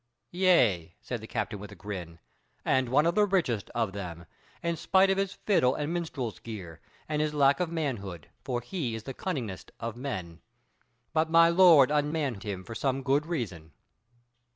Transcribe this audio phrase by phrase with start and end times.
[0.31, 2.17] "Yea," said the captain, with a grin,
[2.65, 4.25] "and one of the richest of them,
[4.63, 8.95] in despite of his fiddle and minstrel's gear, and his lack of manhood: for he
[8.95, 10.41] is one of the cunningest of men.
[11.13, 13.73] But my Lord unmanned him for some good reason."